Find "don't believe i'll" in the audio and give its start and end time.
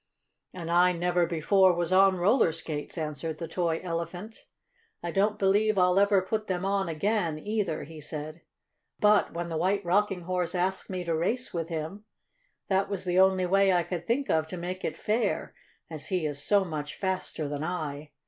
5.11-5.99